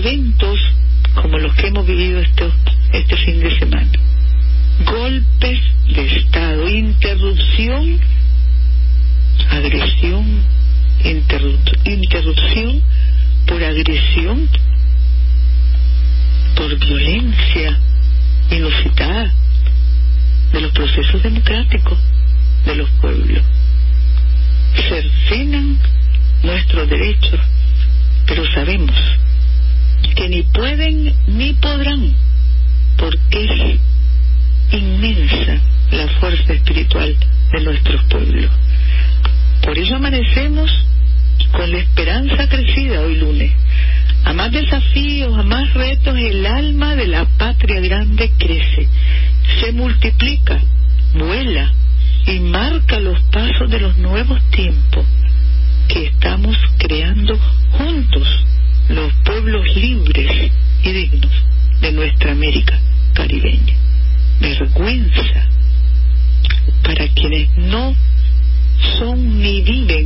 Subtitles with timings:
[0.00, 0.49] evento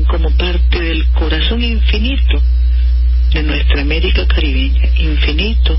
[0.06, 2.41] como parte del corazón infinito
[3.32, 5.74] de nuestra América caribeña, infinito.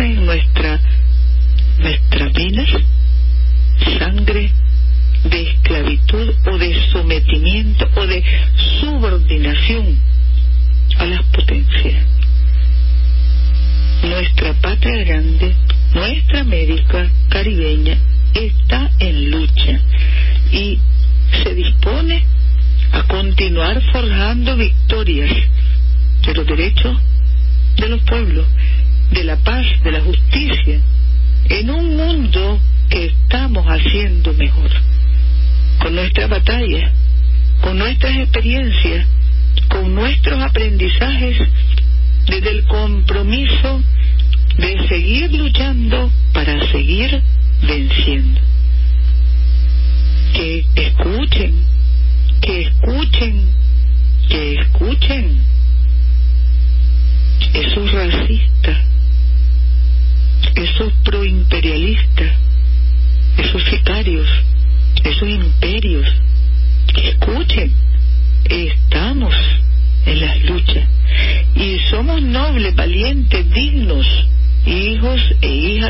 [0.00, 0.59] English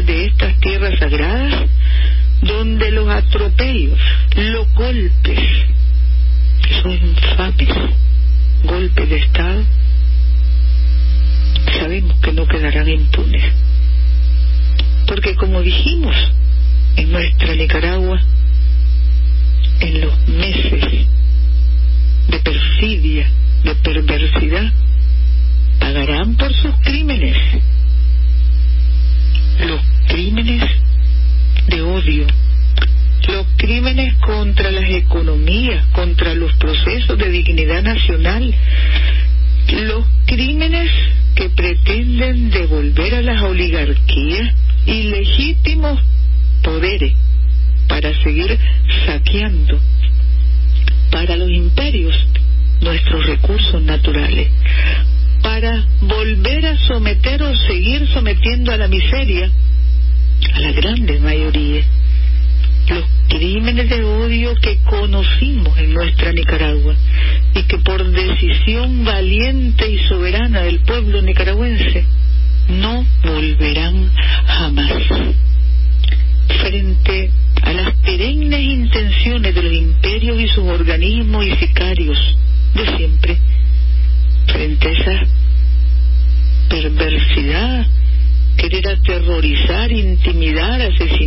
[0.06, 1.69] de estas tierras sagradas
[2.43, 3.99] donde los atropellos
[64.50, 66.94] aquello que conocimos en nuestra Nicaragua
[67.55, 72.05] y que por decisión valiente y soberana del pueblo nicaragüense
[72.69, 74.11] no volverán
[74.47, 74.93] jamás.
[76.61, 77.31] Frente
[77.62, 82.19] a las perennes intenciones de los imperios y sus organismos y sicarios
[82.75, 83.38] de siempre,
[84.47, 85.26] frente a esa
[86.69, 87.87] perversidad,
[88.56, 91.20] querer aterrorizar, intimidar, asesinar,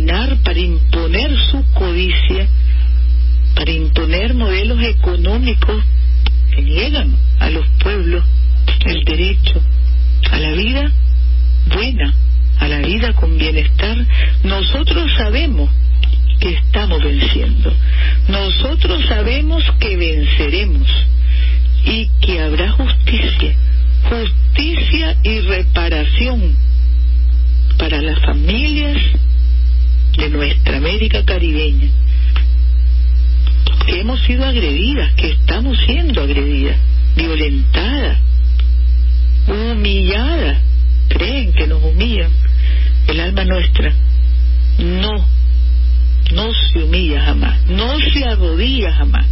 [48.14, 49.26] se arrodilla jamás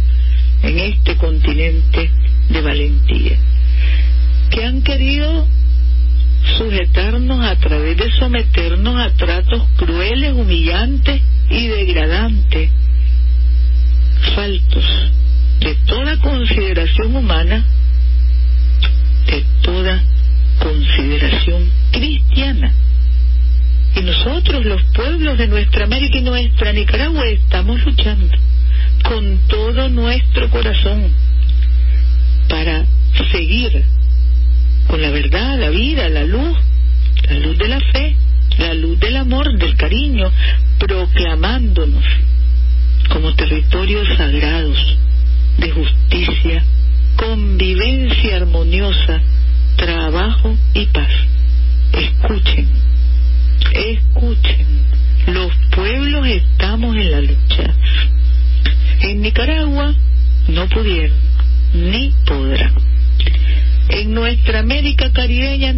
[0.61, 2.11] en este continente
[2.49, 3.37] de valentía,
[4.49, 5.47] que han querido
[6.57, 11.21] sujetarnos a través de someternos a tratos crueles, humillantes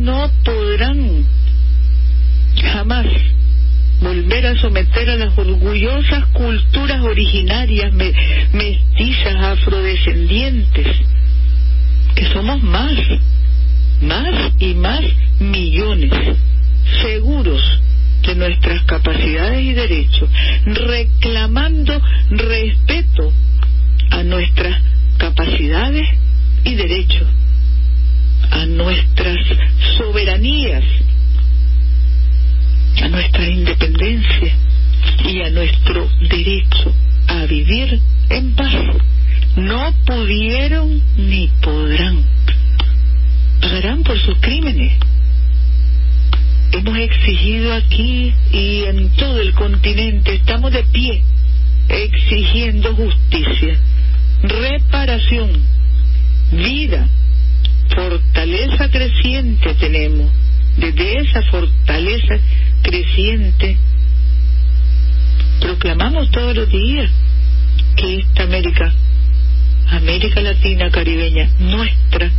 [0.05, 1.25] no podrán
[2.61, 3.07] jamás
[4.01, 7.91] volver a someter a las orgullosas culturas originarias
[8.53, 10.87] mestizas afrodescendientes,
[12.13, 12.93] que somos más,
[14.01, 15.01] más y más
[15.39, 16.13] millones,
[17.01, 17.61] seguros
[18.27, 20.29] de nuestras capacidades y derechos,
[20.65, 21.99] reclamando
[71.05, 72.31] caribeña nuestra.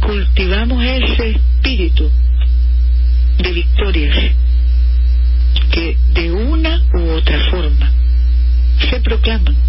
[0.00, 2.10] cultivamos ese espíritu
[3.38, 4.16] de victorias
[5.72, 7.90] que de una u otra forma
[8.88, 9.63] se proclaman.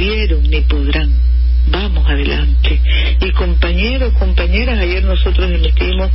[0.00, 1.10] pudieron ni podrán.
[1.66, 2.80] Vamos adelante.
[3.20, 6.10] Y compañeros, compañeras, ayer nosotros emitimos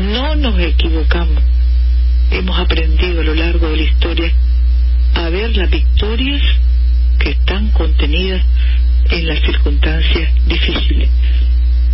[0.00, 1.42] No nos equivocamos.
[2.30, 4.32] Hemos aprendido a lo largo de la historia
[5.14, 6.42] a ver las victorias
[7.18, 8.42] que están contenidas
[9.10, 11.08] en las circunstancias difíciles.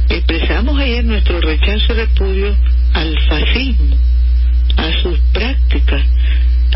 [0.08, 2.56] Expresamos ayer nuestro rechazo y repudio
[2.92, 3.96] al fascismo,
[4.76, 6.06] a sus prácticas,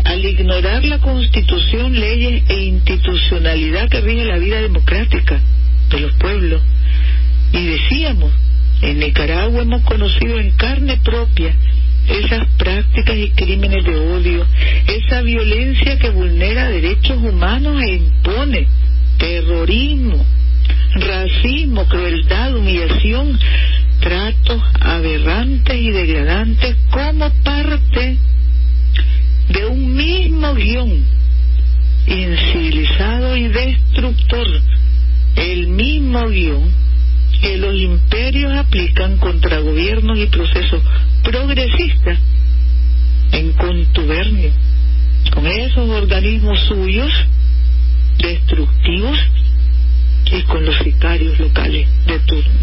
[0.03, 5.39] al ignorar la constitución, leyes e institucionalidad que rige la vida democrática
[5.89, 6.61] de los pueblos.
[7.53, 8.31] Y decíamos
[8.81, 11.53] en Nicaragua hemos conocido en carne propia
[12.07, 14.45] esas prácticas y crímenes de odio,
[14.87, 18.67] esa violencia que vulnera derechos humanos e impone
[19.17, 20.25] terrorismo,
[20.95, 23.39] racismo, crueldad, humillación,
[23.99, 28.17] tratos aberrantes y degradantes como parte
[29.49, 31.05] de un mismo guion
[32.07, 34.47] incivilizado y destructor,
[35.35, 36.70] el mismo guion
[38.71, 40.81] aplican contra gobiernos y procesos
[41.23, 42.17] progresistas
[43.33, 44.49] en contubernio
[45.33, 47.11] con esos organismos suyos
[48.17, 49.19] destructivos
[50.31, 52.59] y con los sicarios locales de turno.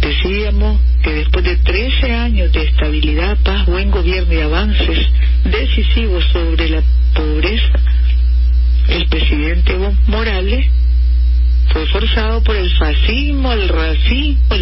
[0.00, 4.98] Decíamos que después de 13 años de estabilidad, paz, buen gobierno y avances
[5.44, 6.82] decisivos sobre la
[13.42, 14.54] mismo el racismo,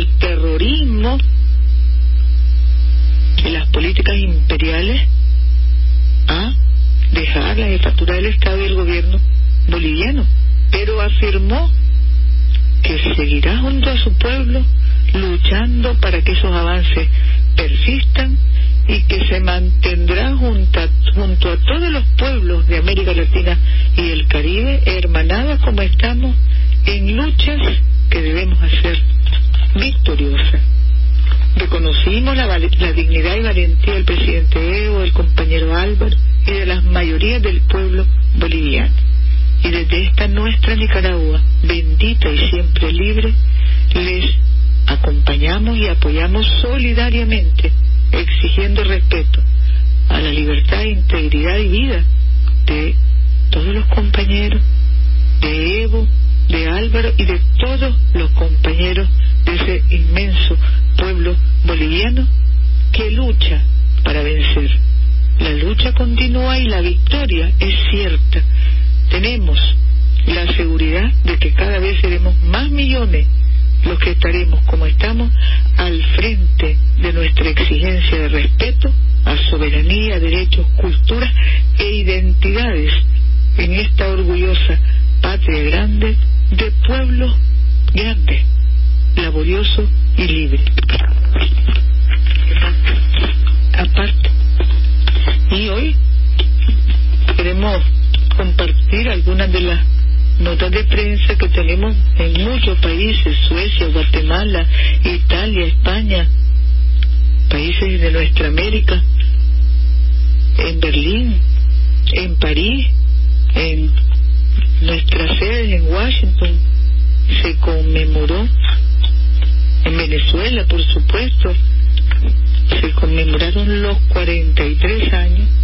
[124.91, 125.60] Verdade.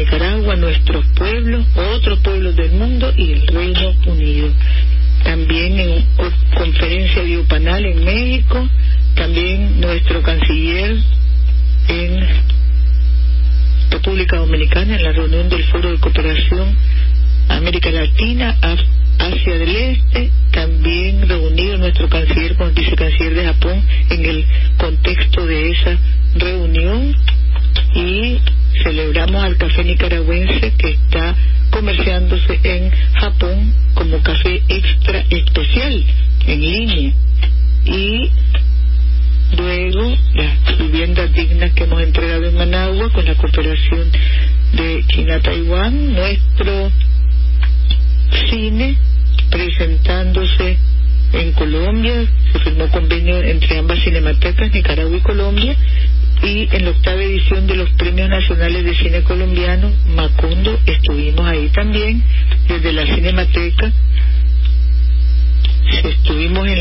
[0.00, 3.79] Nicaragua, nuestros pueblos, otros pueblos del mundo y el reino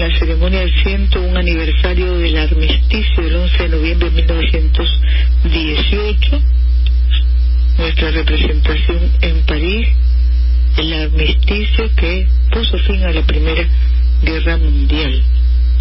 [0.10, 6.42] la ceremonia del 101 aniversario del armisticio del 11 de noviembre de 1918,
[7.78, 9.88] nuestra representación en París,
[10.78, 13.68] el armisticio que puso fin a la Primera
[14.24, 15.22] Guerra Mundial.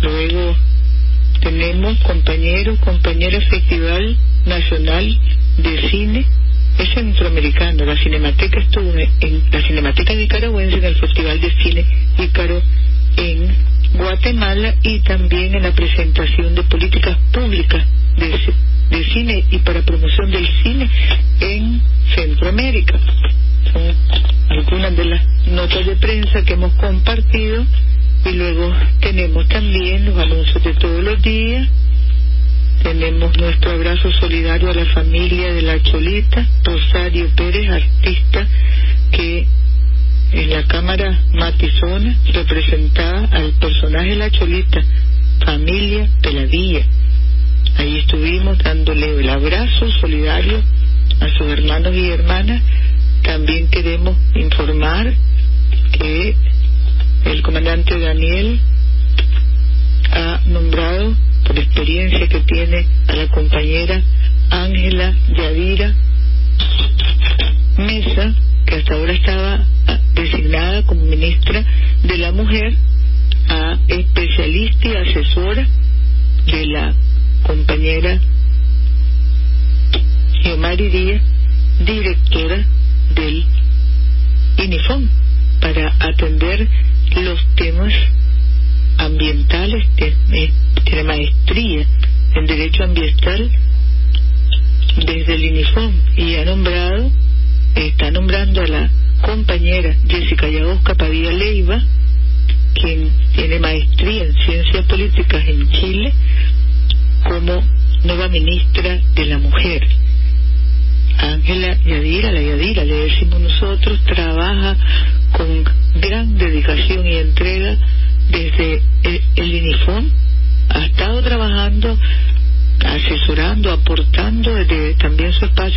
[0.03, 0.57] Luego
[1.41, 4.15] tenemos compañeros, compañeras Festival
[4.45, 5.19] Nacional
[5.59, 6.27] de Cine,
[6.79, 11.87] es centroamericano, la Cinemateca estuvo en la Cinemateca Nicaragüense en el Festival de Cine
[12.19, 12.63] Ícaro
[13.17, 13.68] en
[13.99, 17.85] Guatemala y también en la presentación de políticas públicas
[18.17, 18.29] de,
[18.97, 20.89] de cine y para promoción del cine
[21.41, 21.83] en
[22.15, 22.99] Centroamérica.
[23.73, 23.83] Son
[24.51, 27.67] algunas de las notas de prensa que hemos compartido
[28.25, 31.69] y luego tenemos también los anuncios de todos los días.
[32.83, 38.47] Tenemos nuestro abrazo solidario a la familia de la Cholita, Rosario Pérez, artista
[39.11, 39.47] que
[40.33, 44.81] en la Cámara Matizona representaba al personaje la Cholita,
[45.45, 46.85] familia Peladilla.
[47.77, 50.63] Ahí estuvimos dándole el abrazo solidario
[51.21, 52.63] a sus hermanos y hermanas.
[53.23, 55.13] También queremos informar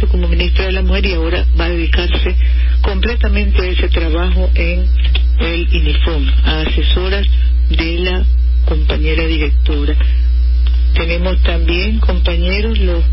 [0.09, 2.35] como ministra de la Mujer y ahora va a dedicarse
[2.81, 4.85] completamente a ese trabajo en
[5.39, 7.25] el INIFON, a asesoras
[7.69, 8.23] de la
[8.65, 9.95] compañera directora.
[10.93, 13.03] Tenemos también, compañeros, los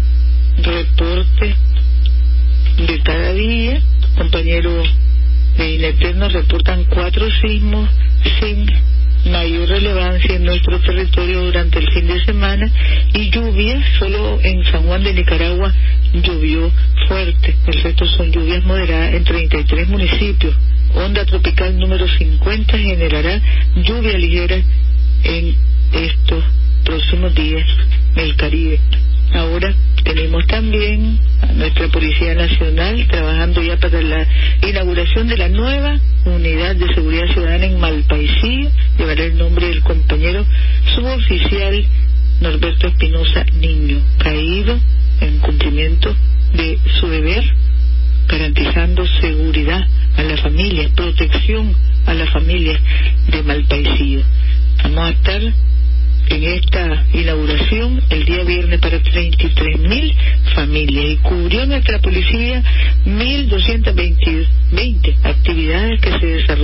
[57.70, 60.14] el día viernes para 33 mil
[60.54, 62.62] familias y cubrió nuestra policía
[63.04, 66.57] 1.220 actividades que se desarrollaron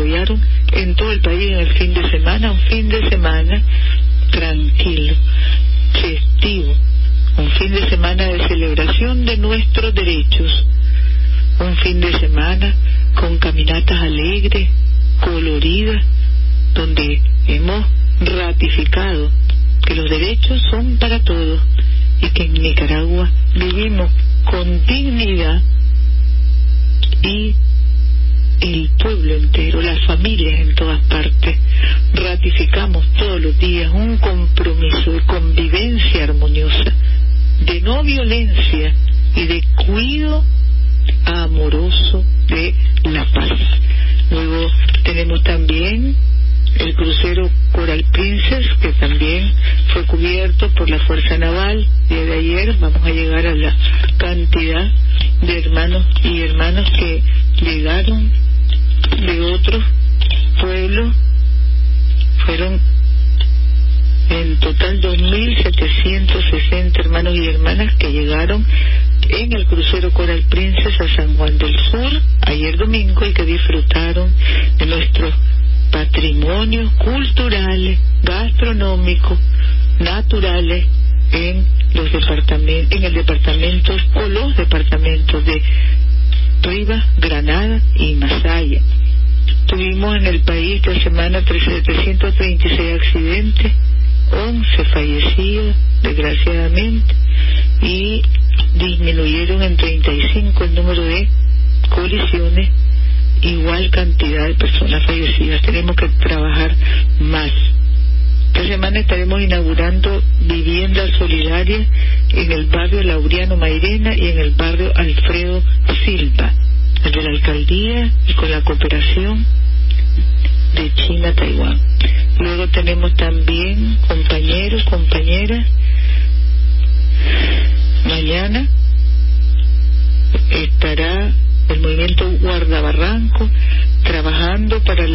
[68.52, 73.23] en el crucero Coral Princess a San Juan del Sur ayer domingo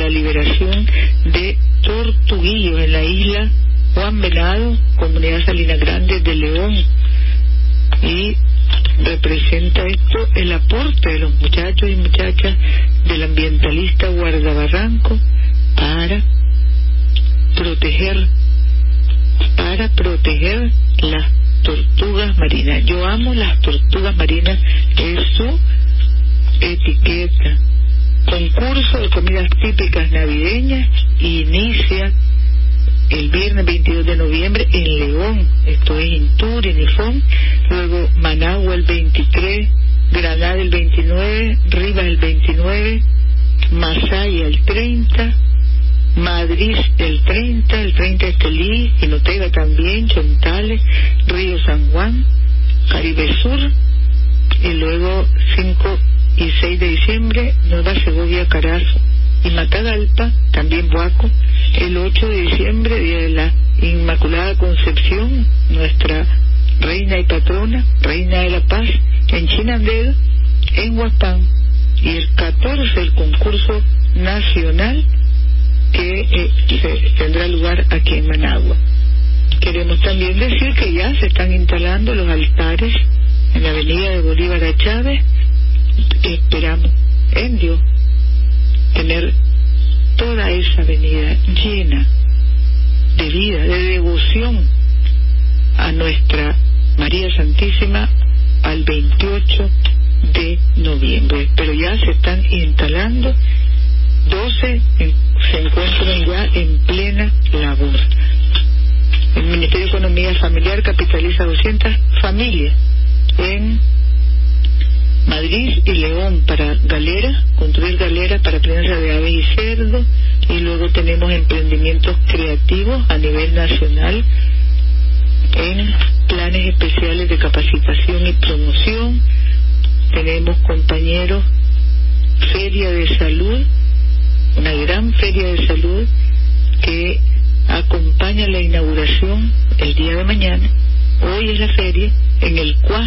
[0.10, 0.86] liberación
[1.26, 3.50] de Tortuguillos en la isla
[3.94, 6.76] Juan Venado, Comunidad Salina Grande de León,
[69.72, 71.48] En Huapán
[72.02, 73.84] y el 14 el concurso
[74.16, 75.06] nacional
[75.94, 78.76] que eh, tendrá lugar aquí en Managua.
[79.62, 82.96] Queremos también decir que ya se están instalando los altares
[83.54, 85.24] en la avenida de Bolívar a Chávez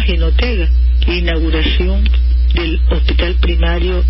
[0.05, 0.69] Genotega,
[1.07, 2.03] inauguración
[2.53, 4.03] del Hospital Primario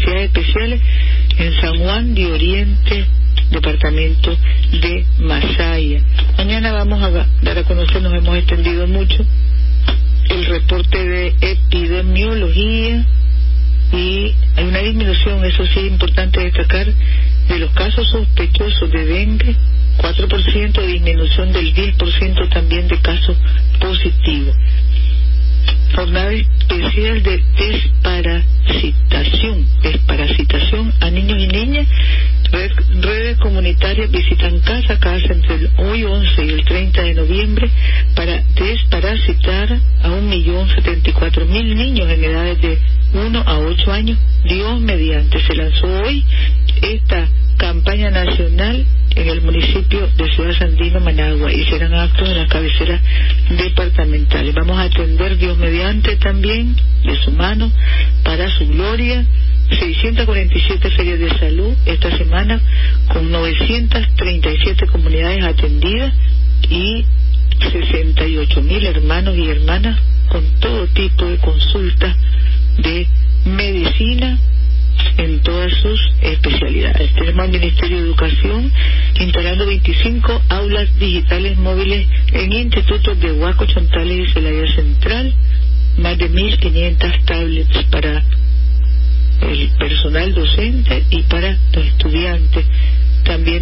[0.00, 0.80] Operaciones Especiales
[1.38, 3.04] en San Juan de Oriente,
[3.50, 4.36] departamento
[4.72, 6.00] de Masaya.
[6.38, 7.10] Mañana vamos a
[7.42, 9.24] dar a conocer, nos hemos extendido mucho,
[10.30, 13.06] el reporte de epidemiología
[13.92, 16.86] y hay una disminución, eso sí es importante destacar,
[17.48, 19.56] de los casos sospechosos de dengue,
[19.98, 23.36] 4% de disminución del 10% también de casos
[23.78, 24.56] positivos.
[25.94, 27.44] Jornada especial de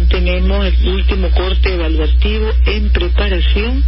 [0.09, 3.83] tenemos el último corte evaluativo en preparación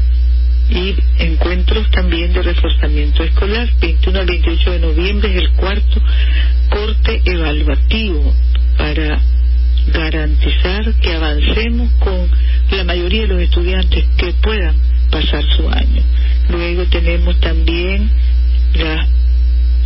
[0.69, 3.69] y encuentros también de reforzamiento escolar.
[3.79, 6.01] 21 al 28 de noviembre es el cuarto
[6.69, 8.33] corte evaluativo
[8.77, 9.19] para
[9.93, 12.29] garantizar que avancemos con
[12.71, 14.75] la mayoría de los estudiantes que puedan
[15.09, 16.03] pasar su año.
[16.49, 18.09] Luego tenemos también
[18.75, 19.07] la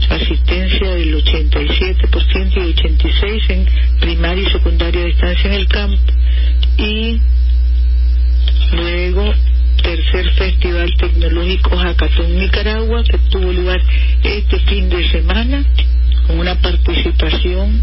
[0.10, 6.14] asistencia del 87% y 86% en primaria y secundaria de distancia en el campo
[6.78, 7.20] y
[8.74, 9.34] luego
[9.82, 13.82] tercer Festival Tecnológico Jacatón Nicaragua que tuvo lugar
[14.24, 15.64] este fin de semana
[16.28, 17.82] con una participación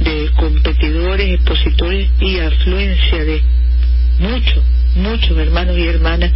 [0.00, 3.42] de competidores, expositores y afluencia de
[4.18, 4.64] muchos,
[4.96, 6.32] muchos hermanos y hermanas,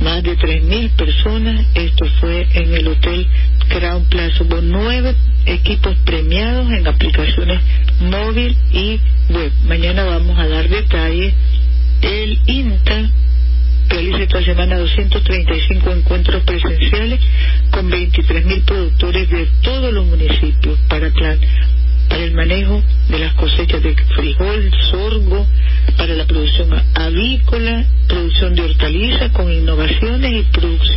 [0.00, 1.66] más de 3.000 personas.
[1.74, 3.26] Esto fue en el Hotel
[3.68, 4.44] Crown Plaza.
[4.44, 5.14] Hubo nueve
[5.46, 7.60] equipos premiados en aplicaciones
[8.00, 9.00] móvil y
[9.30, 9.52] web.
[9.66, 11.34] Mañana vamos a dar detalles.
[12.02, 13.10] El INTA
[13.88, 17.20] realiza esta semana 235 encuentros presenciales
[17.70, 21.38] con 23.000 productores de todos los municipios para, plan,
[22.08, 25.46] para el manejo de las cosechas de frijol, sorgo,
[25.96, 30.87] para la producción avícola, producción de hortalizas con innovaciones y producción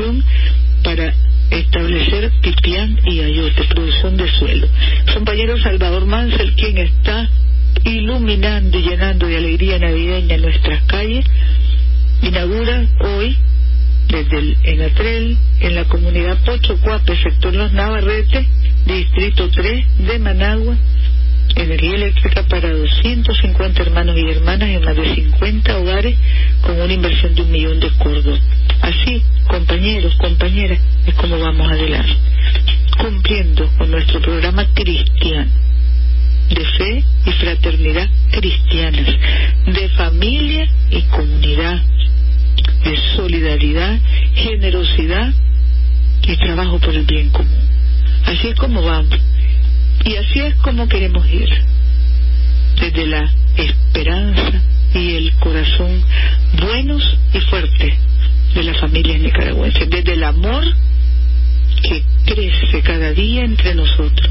[63.09, 64.29] día entre nosotros.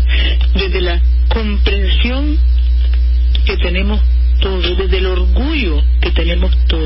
[0.55, 2.39] Desde la comprensión
[3.45, 4.01] que tenemos
[4.41, 6.80] todos, desde el orgullo que tenemos todos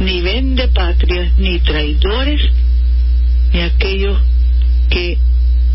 [0.00, 2.40] ni vende patrias, ni traidores,
[3.52, 4.20] ni aquellos
[4.90, 5.18] que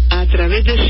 [0.09, 0.89] a través de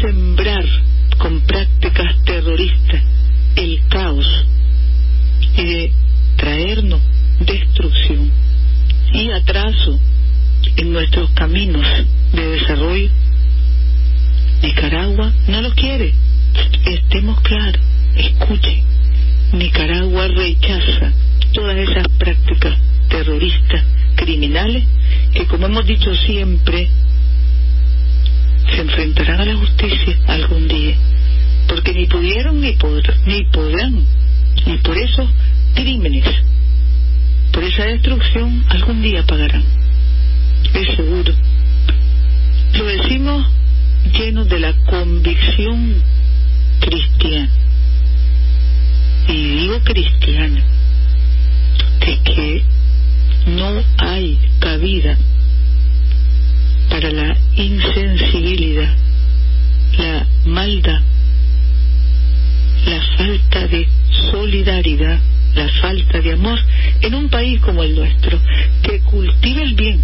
[65.99, 66.59] muestra de amor
[67.01, 68.39] en un país como el nuestro,
[68.84, 69.99] que cultiva el bien,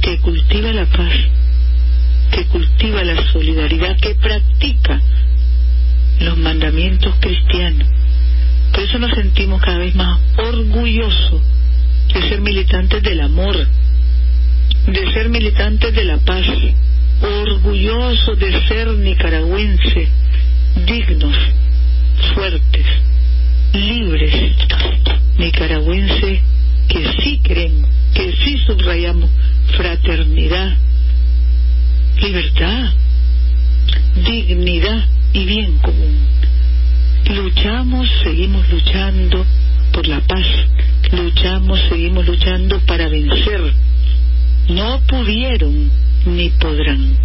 [0.00, 1.12] que cultiva la paz,
[2.30, 5.00] que cultiva la solidaridad, que practica
[6.20, 7.88] los mandamientos cristianos.
[8.72, 11.42] Por eso nos sentimos cada vez más orgullosos
[12.12, 13.56] de ser militantes del amor,
[14.86, 16.46] de ser militantes de la paz,
[17.22, 20.08] orgullosos de ser nicaragüenses,
[20.86, 21.36] dignos,
[22.34, 22.86] fuertes,
[23.72, 24.52] libres,
[25.38, 26.40] nicaragüenses
[26.88, 29.30] que sí creen, que sí subrayamos
[29.76, 30.76] fraternidad,
[32.20, 32.92] libertad,
[34.24, 36.16] dignidad y bien común.
[37.30, 39.44] Luchamos, seguimos luchando
[39.92, 40.46] por la paz,
[41.12, 43.72] luchamos, seguimos luchando para vencer.
[44.68, 45.90] No pudieron
[46.26, 47.16] ni podrán.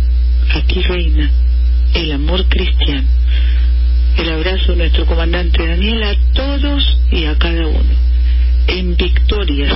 [0.56, 1.30] Aquí reina
[1.93, 3.08] el amor cristiano.
[4.18, 8.10] El abrazo de nuestro comandante Daniel a todos y a cada uno.
[8.68, 9.74] En victorias,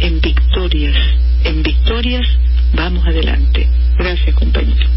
[0.00, 0.96] en victorias,
[1.44, 2.26] en victorias,
[2.74, 3.68] vamos adelante.
[3.98, 4.88] Gracias, compañero.